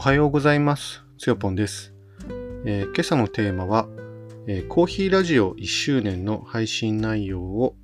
[0.00, 1.04] おはようございます。
[1.18, 1.92] つよぽんです、
[2.64, 3.86] えー今朝のテーマは、
[4.46, 7.76] えーコーヒーラジオ1周年の配信内容を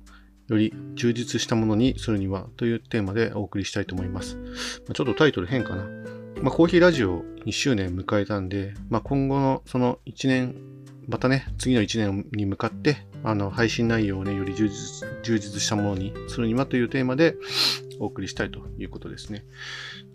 [0.47, 4.35] より充実したものにするにはというテーマでお送りしたいと思います。
[4.35, 4.41] ま
[4.89, 5.83] あちょっとタイトル変かな。
[6.41, 10.55] まあ、コーヒーラジオ1周年迎えたんで、まあ、今後のその1年、
[11.07, 17.35] またね、次の1年に向かって、あの、配信内容をね、より充実充実したものにするにはというテーマで
[17.99, 19.45] お送りしたいということですね。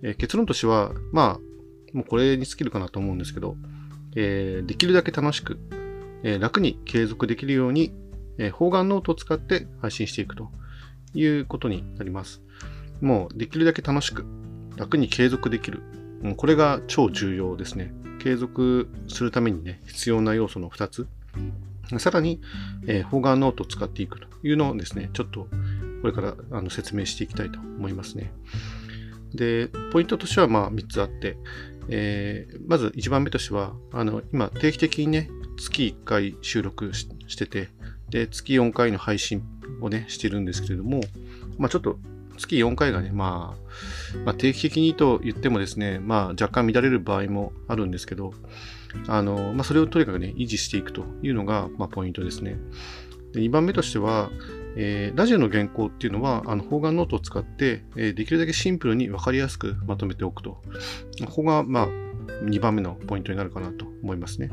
[0.03, 1.52] えー結論としては、まあ、
[1.93, 3.57] もうこれに尽きるかなと思うんですけど、
[4.17, 5.59] えーできるだけ楽しく、
[6.23, 7.93] えー楽に継続できるように、
[8.39, 10.51] えー方眼ノートを使って配信していくと
[11.15, 12.43] いうことになります。
[13.01, 14.25] もうできるだけ楽しく、
[14.77, 15.83] 楽に継続できる。
[16.23, 17.93] うこれが超重要ですね。
[18.21, 21.09] 継続するためにね、必要な要素の2つ。
[21.99, 22.41] さらに、
[22.87, 25.49] えー方眼ノートを使っていくというのをですね、ちょっと
[26.03, 28.33] これからあの説明していきたいと思いますね。
[29.35, 31.37] で、ポイントとしてはまあ3つあって、
[31.89, 37.69] えーまず1番目としては、あの、今定期的にね、月1回収録してて、
[38.11, 39.43] で、月4回の配信
[39.81, 41.01] をね、してるんですけれども、
[41.59, 41.99] まあちょっと
[42.39, 48.35] 月4回がね、まあ、まあ、定期的にと言ってもですね、まあ若干乱れる場合もあるんですけど、
[49.09, 52.57] あの、まあそれをとにかくね、維持していくというのが、まあポイントですね。
[53.33, 54.31] で2番目としては、
[54.77, 60.63] えーラジオの原稿っていうのは、あの、方眼ノートを使って、えーできるだけシンプルに分かりやすくまとめておくと。
[61.27, 61.89] ここが、まあ、
[62.45, 64.49] 2番目のポイントになるかなと思いますね。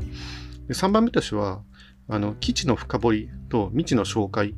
[0.68, 1.62] で3番目としては、
[2.08, 4.54] あの、既知の深掘りと未知の紹介。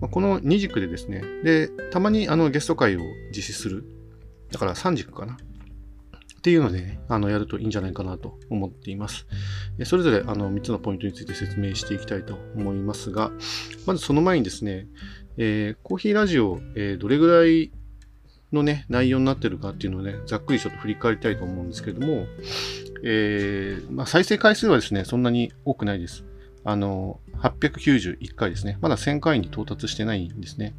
[0.00, 3.00] まあこの2軸でですね、で、たまにあのゲスト回を
[3.34, 3.84] 実施する。
[4.52, 5.36] だから3軸かな。
[6.40, 9.26] っていうので、ね、あの、やるといいんじゃないかなと思っています。
[9.84, 13.30] それぞれあの3つのポイントについて説明していきたいと思いますが、
[13.84, 14.86] まずその前にですね、
[15.36, 17.70] えーコーヒーラジオ、えーどれぐらい
[18.54, 22.24] のね、内容になってるかっていうのをね、ざっくりちょっと振り返りたいと思うんですけれども、
[23.04, 26.24] えーまあ、再生回数はですね、そんなに多くないです。
[26.64, 28.78] あの、891回ですね。
[28.80, 30.74] まだ1000回に到達してないんですね。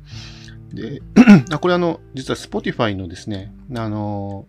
[0.73, 1.01] で、
[1.59, 4.47] これあの、実は Spotify のですね、あの、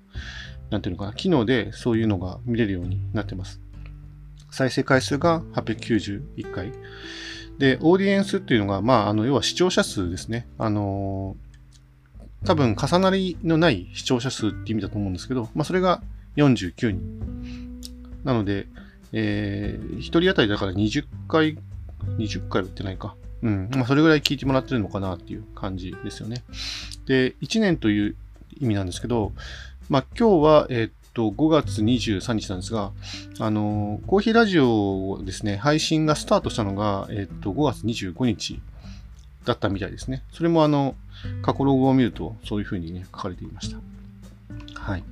[0.72, 3.60] なんていうのかな、機能でそういうのが見れるようになってます。
[4.50, 6.72] 再生回数が891回。
[7.58, 10.48] で、オーディエンスっていうのが、まあ、あの、要は視聴者数ですね。
[10.58, 11.36] あの
[12.44, 16.02] 多分重なりのない視聴者数って意味だと思うんですけど、まあ、それが
[16.36, 17.80] 49人。
[18.24, 18.66] なので、
[19.12, 21.58] えー、1人当たりだから20回、
[22.18, 23.14] 20回は言ってないか。
[23.42, 23.70] うん。
[23.74, 26.42] まあ、それぐらい聞いてもらってるのかなっていう感じですよね。
[27.06, 28.16] で、1年という
[28.58, 29.32] 意味なんですけど、
[29.88, 32.92] まあ、今日は、えっと、5月23日なんですが、
[33.38, 38.60] あのコーヒーラジオをですね、配信がスタートしたのが、えっと、5月25日
[39.44, 40.22] だったみたいですね。
[40.32, 40.94] それもあの、
[41.42, 43.78] 過去ログを見ると、そういうふうにね、書かれていました。
[44.80, 45.04] はい。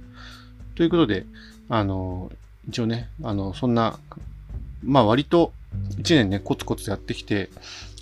[0.75, 1.26] ということで、
[1.69, 2.32] あの、
[2.69, 3.98] 一応ね、あの、そんな、
[4.82, 5.52] まあ割と、
[5.98, 7.50] 一年ね、コツコツやってきて、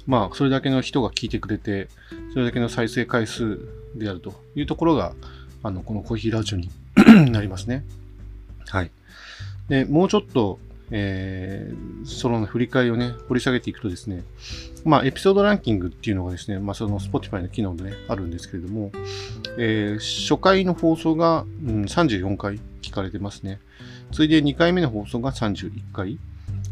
[0.07, 1.89] まあ、それだけの人が聞いてくれて、
[2.33, 3.59] それだけの再生回数
[3.95, 5.15] であるというところが、
[5.63, 6.71] あの、このコーヒーラジオに
[7.31, 7.85] なりますね。
[8.69, 8.91] はい。
[9.69, 10.59] で、もうちょっと、
[10.91, 14.23] えーその振り返りをね、掘り下げていくとですね、
[14.85, 18.91] まあ、エピソードランキングっていうのがですね、まあ、その Spotify の機能でね、あるんですけれども、
[19.59, 23.61] えー初回の放送が、うん、34回聞かれてますね。
[24.13, 26.19] 次いで2回目の放送が31回。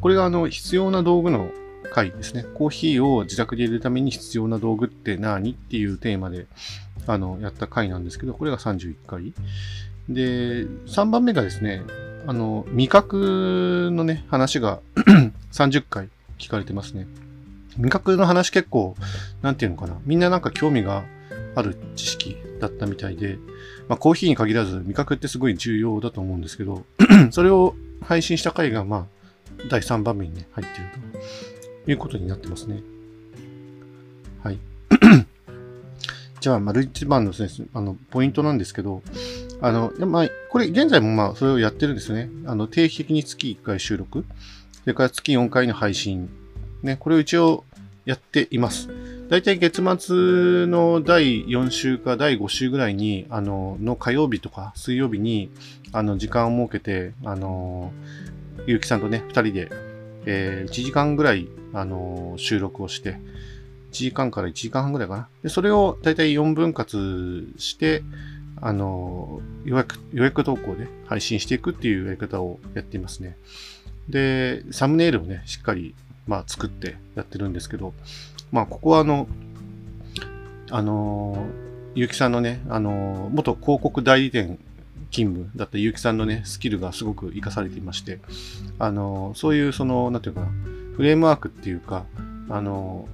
[0.00, 1.50] これがあの、必要な道具の
[1.90, 2.44] 回ですね。
[2.54, 6.46] コーヒーを自宅で入れるために必要な道具って何っていうテーマで、
[7.06, 9.32] あの、やった回なんですけど、これが31回。
[10.08, 11.82] で、3番目がですね、
[12.26, 14.80] あの、味覚のね、話が
[15.52, 16.08] 30回
[16.38, 17.06] 聞かれてますね。
[17.78, 18.96] 味覚の話結構、
[19.42, 19.98] なんていうのかな。
[20.04, 21.04] みんななんか興味が
[21.54, 23.38] ある知識だったみたいで、
[23.88, 26.84] まあコーヒーに限らず味覚ってすごい重要だと思うんですけど、
[27.30, 29.06] それを配信した回がまあ、
[29.70, 31.55] 第3番目にね、入っていると
[31.86, 32.82] いうことになってますね。
[34.42, 34.58] はい。
[36.40, 39.02] じゃあ、丸一番のですね、あの、ポイントなんですけど、
[39.60, 42.28] あの、まあ、これ、現在もまあ、それをやってるんですよね。
[42.46, 44.24] あの、定期的に月1回収録、
[44.82, 46.28] それから月4回の配信、
[46.82, 47.64] ね、これを一応
[48.04, 48.88] やっています。
[49.28, 55.50] だいたい月末の第4週か第5週ぐらいに、あの、の火曜日とか水曜日に、
[55.92, 57.92] あの、時間を設けて、あの、
[58.68, 59.68] ゆうきさんとね、2人で、
[60.26, 63.18] えー1時間ぐらい、あの、収録をして、
[63.92, 65.28] 1時間から1時間半ぐらいかな。
[65.42, 68.02] で、それをだいたい4分割して、
[68.62, 73.36] あの、予約、予約投稿で配信していくっていうやり方をやっていますね。
[74.08, 75.94] で、サムネイルをね、しっかり、
[76.26, 77.92] まあ、作ってやってるんですけど、
[78.52, 79.28] まあ、ここはあの、
[80.70, 81.46] あの、
[81.94, 84.58] ゆうきさんのね、あの、元広告代理店
[85.10, 88.20] 勤務だった結城さんのね、スキルがすごく活かされていまして、
[88.78, 90.48] あの、そういうその、なんていうかな、
[90.96, 92.06] フレームワークっていうか、
[92.48, 93.06] あの、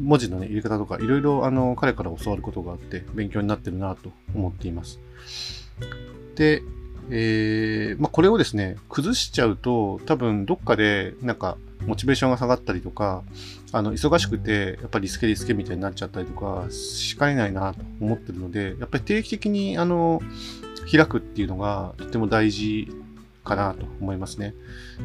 [0.00, 4.98] 文字のね、入れ方とか、いろいろあの、彼から教わることがあって、勉強になってるなと思っています。
[6.34, 6.62] で、
[7.10, 11.56] えー、まあ、これをですね、崩しちゃうと、多分どっかで、なんか、
[11.86, 13.22] モチベーションが下がったりとか、
[13.70, 20.20] あの、忙しくて、やっぱりリスケリスケみたいになっちゃったりとか、しかねないなと思ってるので、やっぱり定期的に、あの、
[20.90, 22.90] 開くっていうのがとても大事
[23.48, 24.54] かなと思いますね。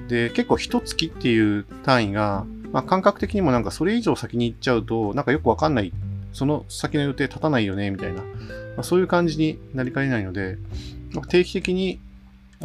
[0.08, 5.92] で、結構一月っていう単位が、まあ、感覚的にもなんかそれ以上先に行っちゃうと、なんかよくわかんない、
[6.34, 8.28] その先の予定立たないよね、みたいな、ま
[8.80, 10.58] あ、そういう感じになりかねないので、
[11.30, 12.00] 定期的に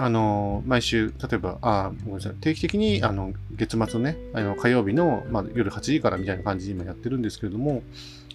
[0.00, 7.82] あの、毎週、例えば、あ、ごめんなさい、定期的に、あの、月末のね、あの、火曜日の、まあ、夜8時からみたいな感じで今やってるんですけれども、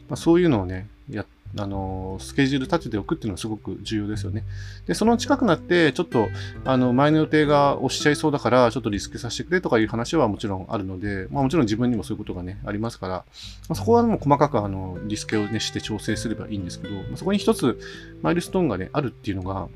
[0.09, 4.43] まあ、そういうのをね、やっ、あの、スケジュール立てておくっていうのはすごく重要ですよね。
[4.87, 6.29] で、その近くなって、ちょっと、
[6.65, 13.25] あの、前の予定が押しちゃいそうだから、ちょっとリスクさせてくれとかいう話はもちろんあるので、まあもちろん自分にもそういうことがね、ありますから、
[13.69, 17.79] ま、そこはもう細かく、あの、リスクをね、して調整すればいいんですけど、ま、そこに一つ、
[18.23, 19.67] マイルストーンがね、あるっていうのが、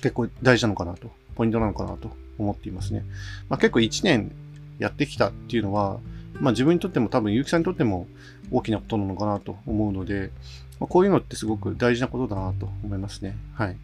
[0.00, 3.04] 結構大事なのかなと、ポイントなのかなと思っていますね。
[3.50, 4.32] まあ、結構1年
[4.78, 6.00] やってきたっていうのは、
[6.40, 8.06] まあ、自分にとっても多分、結城さんにとっても
[8.50, 10.30] 大きなことなのかなと思うので、
[10.78, 13.36] まあ、こういうのってすごく大事なことだなと思いますね。
[13.54, 13.76] はい。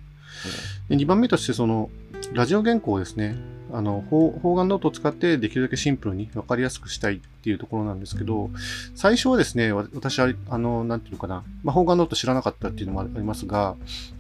[0.89, 1.91] で2番目として、その、
[2.33, 3.37] ラジオ原稿をですね。
[3.75, 8.51] あの、方眼ノートを使ってできるだけシンプルに分かりやすくしたいっていうところなんですけど、
[8.95, 13.77] 最初はですね、私は、あの、なんていうのかな、まあ、方眼ノート知らなかったっていうのもありますが、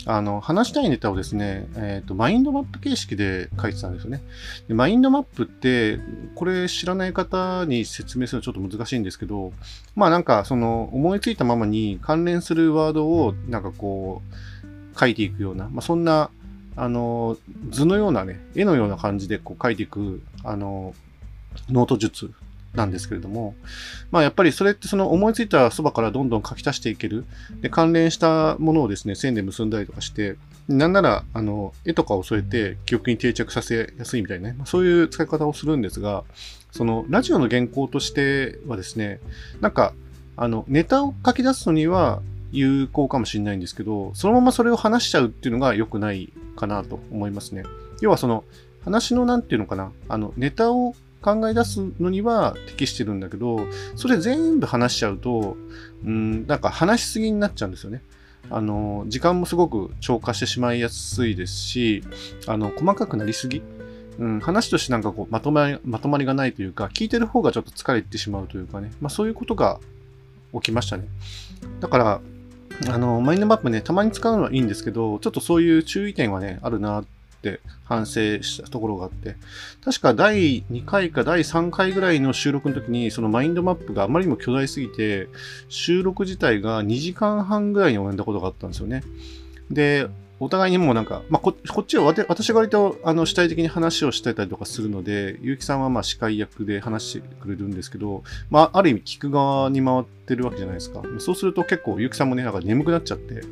[0.06, 4.22] あの、話したいネタをですね、え、ー、と、マインドマップ形式で書いてたんですよね。
[4.68, 6.00] でマインドマップって、
[6.34, 9.52] これ知らない方に説明するのちょっと難しいんですけど、
[9.94, 14.34] まあなんか、その、思いついたままに関連するワードを、なんかこう、
[14.98, 16.30] 書いていくような、まあそんな、
[16.76, 17.36] あの、
[17.70, 20.94] 図のようなね、絵のような感じでこう書いていく、あの、
[21.70, 22.32] ノート術
[22.74, 23.54] なんですけれども、
[24.10, 27.24] まあやっぱりそれってその思いついたそばからどんどん書き足していける。
[27.60, 30.36] で、関連したものをですね、線で結んだりとかして、
[30.68, 36.24] なんなら、あの、絵とかを添えて記憶に定着させやすいみたいなね、まあ、そういう使い方をするんですが、
[36.70, 39.20] そのラジオの原稿としてはですね、
[39.60, 39.92] なんか、
[40.36, 42.22] あの、ネタを書き出すのには
[42.52, 47.64] 有効かもしれないんですけど、そのままそれを話しちゃうっていうのが良くないかなと思いますね。
[48.00, 48.44] 要はその
[48.84, 53.60] 話のなんていうのかな、あのネタを考え出すのには適してるんだけど、
[53.96, 55.56] それ全部話しちゃうと、
[56.04, 58.02] うん、なんか話しすぎになっちゃうんですよね。
[58.50, 62.02] あの、時間もすごく超過してしまいやすいですし、
[62.46, 63.62] あの、細かくなりすぎ。
[64.18, 69.80] うん、話としてなんかこうまとまり、まとまりがないというか、聞いてる方がちょっと疲れてしまうというかね、まあそういうことが
[70.52, 71.06] 起きましたね。
[71.80, 72.20] だから、
[72.88, 77.04] あの、マインドマップね、たまに使うのはいいんですけど、ちょっとそういう注意点はね、あるなっ
[77.42, 79.36] て反省したところがあって、
[79.84, 85.28] 確か第2回か第3回ぐらいの収録の時に、そのマインドマップがあまりにも巨大すぎて、
[85.68, 89.02] 収録自体が2時間半ぐらいに及んだことがあったんですよね。
[89.70, 90.08] で、
[90.42, 101.02] お互いにもうなんか、まあ、ここっちは私が割とあの主体的に話をしてたりとかするので、結城さんはまあ司会役で話してくれるんですけど、まあ、ある意味聞く側に回ってるわけじゃないですか。
[101.18, 103.42] そうすると結構結城さんもね、なんか眠くなっちゃって、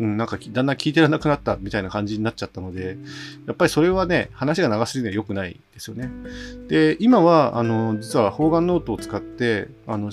[0.00, 2.96] うん、なんかだんだん聞いてらんなくなったみたいな感じになっちゃったので、
[3.46, 6.10] やっぱりそれはね、話が長すぎるのは良くないですよね。
[6.66, 10.10] で、今は、あの、実は方眼ノートを使って、あの、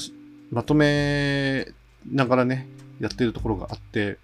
[0.52, 1.70] まとめ
[2.12, 2.68] ながらね、
[3.00, 4.18] やってるところがあって、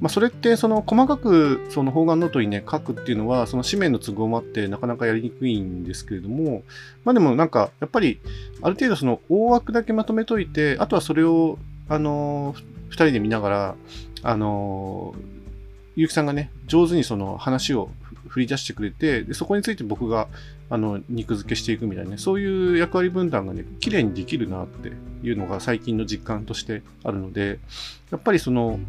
[0.00, 6.62] まあ、それってその細かくその方眼ノートにね書くっていうのはその紙面の都合もあってなかなかやりにくいんですけれども
[7.04, 8.20] まあでもなんかやっぱり
[8.62, 12.54] ある程度その大枠だけまとめといてあとはそれをあの
[12.90, 13.74] 2人で見ながら
[14.22, 15.14] あの
[15.94, 17.90] 結城さんがね上手にその話を
[18.36, 20.28] 振り出してくれてでそこについて僕が
[20.68, 27.60] あの、肉付けしていくみたいなね、そういう役割分担がね、綺麗にできるなっていうのが最近の実感としてあるので、
[28.10, 28.80] やっぱりその、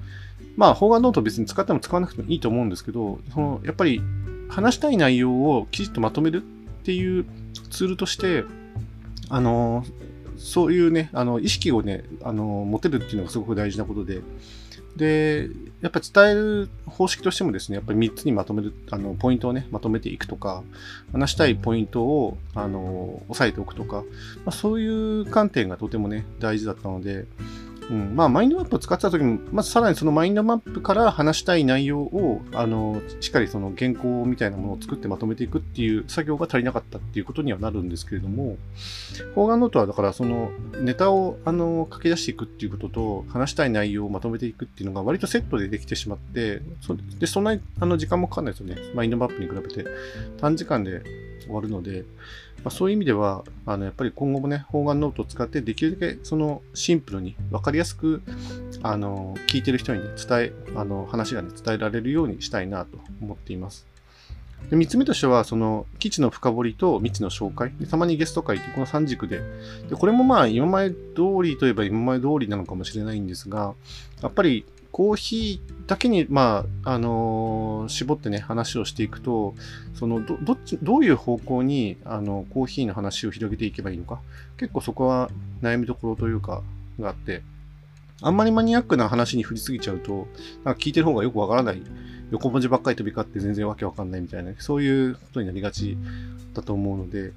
[0.55, 4.01] まあ、方眼ノート別に使っても使わなくてもいいと思うんですけど、その、やっぱり
[4.49, 7.25] 話したい内容をきちっとまとめるっていう
[7.69, 8.43] ツールとして、
[9.29, 9.85] あの、
[10.37, 14.21] そういうね、あの、意識をね、あの、持てるっていうのがすごく大事なことで、
[14.97, 15.49] で、
[15.81, 20.63] やっぱ伝える方式としてもですね、やっぱり3つにまとめる、あの、ポイントをね、まとめていくとか、
[21.11, 24.03] 話したいポイントを、あの、押さえておくとか、
[24.43, 24.87] まあ、そうい
[25.21, 27.25] う観点がとてもね、大事だったので、
[27.89, 38.57] うん、まあ、マインドマップを使ってた時も、まずさらにそのマインドマップから話したい内容を、あの、しっかりその原稿みたいなものを作ってまとめていくっていう作業が足りなかったっていうことにはなるんですけれども、
[39.35, 40.51] 方眼ノートはだからその
[40.81, 48.81] ネタを、あの、書き出していくっていうことと、話したい内容をまとめていくっていうのが割とセットでできてしまって、そでそんなにあの時間もかかんないですよね。
[48.93, 49.85] マインドマップに比べて。
[50.37, 51.03] 短時間で
[51.41, 52.03] 終わるので、
[52.63, 58.21] まあ、そういう意味では、あのやっぱり今後もね、方眼ノートを使ってできるだけそのシンプルに分かりやすく、
[58.83, 63.87] あの、聞いてる人に、ね、伝え、あの、話がね、伝えられるようにしたいなと思っています。
[64.69, 67.71] で3つ目としては、その、基地の深掘りと未知の紹介。
[67.89, 69.41] たまにゲスト会ってこの3軸で。
[69.89, 70.97] で、これもまあ、今まで通
[71.43, 73.75] りといえば今まで通りなのかもしれないんですが、
[74.21, 79.55] やっぱりコーヒーだけに、まあ、あのー、絞ってね、話をしていくと、
[79.93, 84.19] その、ど、どっち、どういう方向に、あの、コーヒーの話を広げていけばいいのか、
[84.57, 85.29] 結構そこは
[85.61, 86.61] 悩みどころというか、
[86.99, 87.41] があって、
[88.21, 90.27] あんまりマニアックな話に振りすぎちゃうと、
[90.63, 91.81] なんか聞いてる方がよくわからない
[92.31, 95.97] 横文字ばっかり飛び交って全然わけわかんないみたいな、そういうことになりがち
[96.53, 97.31] だと思うので、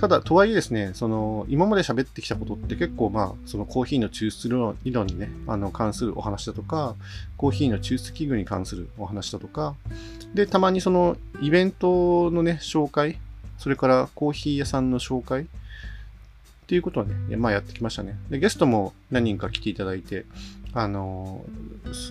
[0.00, 4.48] ただ、とはいえですね、その、今まで喋ってきたことって結構、まあ、そのコーヒーの抽出
[4.84, 6.96] 理論にね、あの、関するお話だとか、
[7.36, 9.74] コーヒーの抽出器具に関するお話だとか、
[10.34, 13.18] で、たまにその、イベントのね、紹介、
[13.58, 15.46] それからコーヒー屋さんの紹介、
[16.64, 18.18] っていうことはね、まあやってきましたね。
[18.30, 20.24] で、ゲストも何人か来ていただいて、
[20.74, 21.44] あの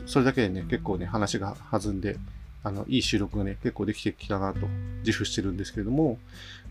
[0.05, 2.17] それだけでね、結構ね、話が弾んで、
[2.63, 4.59] あの、いい収録がね、結構できてきたなと
[5.05, 6.17] 自負してるんですけれども、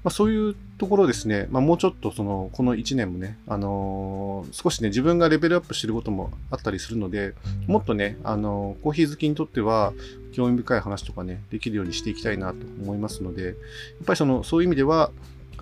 [0.03, 7.35] まあ、そういうところですね、まあ、もうちょっとその、この1年もね、あのー、少しね、自分がレベルアップしてることもあったりするので、
[7.67, 9.93] もっとね、あのー、コーヒー好きにとっては、
[10.33, 13.55] 興味深い話とかね、できるようにしていきたいなと思いますので、やっ
[14.07, 15.11] ぱりその、そういう意味では、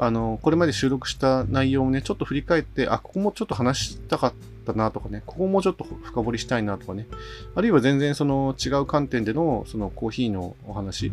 [0.03, 4.33] あの、これまで収録した内容をね、ちょっと振り返って、あ、ここもちょっと話したかっ
[4.65, 7.07] たなとかね、ここもちょっと深掘りしたいなとかね、
[7.55, 11.13] あるいは全然その違う観点でのそのコーヒーのお話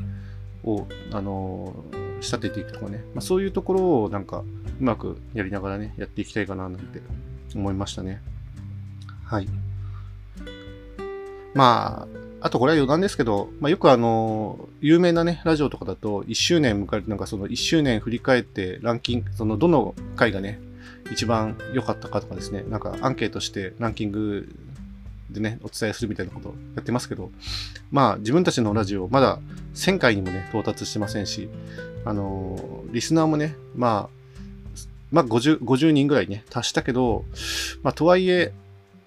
[0.63, 1.84] を、あの、
[2.22, 4.46] 仕立てていくとかね、まあ、そういうところをなんか
[4.79, 7.01] うまくやりながらね、やっていきたいかななんて
[7.56, 8.22] 思いましたね。
[9.25, 9.50] はい。
[11.53, 20.60] まあ、あとこれは余談ですけど、まあ、よくあの、有名なね、ラジオとかだと、1周年迎えて、なんかその1周年振り返ってランキング、そのどの回がね、
[21.12, 24.48] 一番良かったかとかですね、なんかアンケートしてランキング
[25.29, 27.32] でね、お伝えするみたいなことをやってますけど、
[27.91, 29.39] まあ自分たちのラジオ、まだ
[29.74, 31.50] 1000回にもね、到達してませんし、
[32.06, 34.17] あの、リスナーもね、まあ、
[35.12, 37.25] まあ50、50人ぐらいね、達したけど、
[37.84, 38.53] まあとはいえ、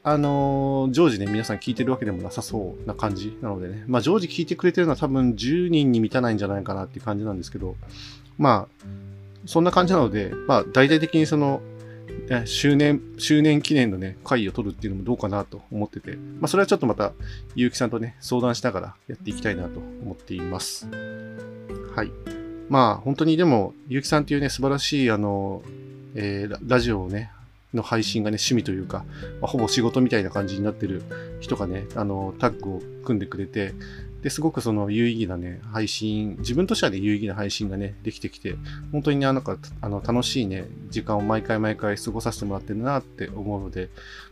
[0.02, 7.76] あのー、常時ね、皆さん聞いてるわけでもなさそうな感じなのでね、まあ常時聞いてくれてるのは多分10人に満たないんじゃないかなっていう感じなんですけど、
[8.38, 8.86] まあ、
[9.44, 11.60] そんな感じなので、まあ大々的にその、
[12.46, 17.12] 周年、周年記念のね、会を取るっていうのもどうかなと思ってて、まあそれはちょっとまた、
[17.54, 20.88] ゆうきさんとね、相談しながらやっていきたいなと思っています。
[21.94, 22.10] はい。
[22.70, 25.62] まあ本当にでも、ゆうきさんっていうね、素晴らしい、あの、
[26.14, 27.32] えー、ラジオをね、
[27.74, 29.04] の配信がね、趣味というか、
[29.40, 31.02] まあ、ほぼ仕事みたいな感じになってる
[31.40, 33.74] 人がね、あの、タッグを組んでくれて、
[34.22, 38.56] で、すごくその有意義なね、配信、自分としてはね、有意義な配信がね、できてきて、
[38.92, 43.88] 本当にね、なんか、あの、楽しいね、時間を毎回毎回過ごさせてもらってるなって思うので、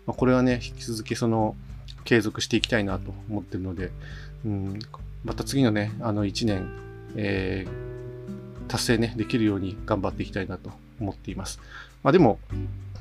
[0.07, 1.57] まあ、これはね、引き続きその、
[2.05, 3.91] 継続していきたいなと思ってるので、
[4.45, 4.79] うん、
[5.25, 6.71] また次のね、あの1年、
[7.17, 11.61] えー、達成ね、できるように頑張っていきたいなと思っています。
[12.03, 12.39] まあでも、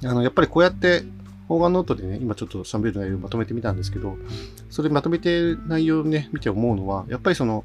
[0.04, 1.04] あの、やっぱりこうやって、
[1.48, 4.18] 方眼ノートでね、今ちょっと喋る内容をまとめてみたんですけど、
[4.70, 7.64] それまとめて内容をね、見て思うのは、やっぱりその、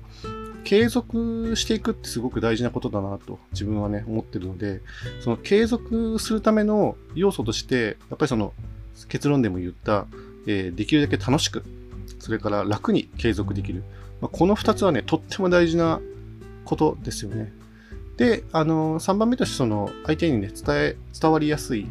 [0.65, 4.81] 継続していくってすごく大事なことだなと自分はね、思ってるので、
[5.21, 8.53] その継続するための要素として、やっぱりその
[9.09, 10.07] 結論でも言った、
[10.47, 11.65] えー、できるだけ楽しく、
[12.21, 13.83] それから楽に継続できる。
[14.21, 16.01] まあ、この二つはね、とっても大事な
[16.65, 17.53] ことですよね。
[18.17, 21.87] で、あの、3番目としてその相手にね、伝え、伝わりやすい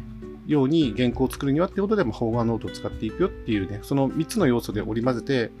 [0.46, 5.52] ように原稿を作るにはってことで、もフォーワーノートを使っていくよっていうね、その3つの要素で織り交ぜて、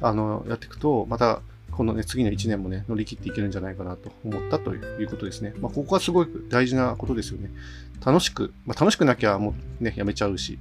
[0.00, 1.42] あの、やっていくと、また、
[1.76, 5.52] このね、次の1年もね、乗り切っていけるんじゃないかなと思ったということですね。
[5.60, 7.50] まあ、ここはすごく大事なことですよね。
[8.04, 10.58] 楽しく、まあ、楽しくなきゃもうね、やめちゃうし、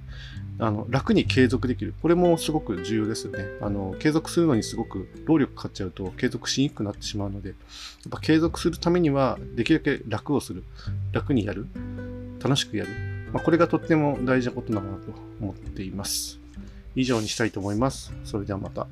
[0.60, 1.93] あの、楽に継続できる。
[2.01, 3.45] これもすごく重要ですよね。
[3.62, 7.57] あの、継続するのにすごく労力かかっちゃうと継続しにくくなってしまうので、やっ
[8.12, 10.65] ぱ継続するためには、できるだけ楽をする。
[11.13, 11.65] 楽にやる。
[12.43, 12.91] 楽しくやる。
[13.31, 16.39] まあ、これがとっても大事なことだなと思っています。
[16.93, 18.12] 以上にしたいと思います。
[18.25, 18.88] それではまた。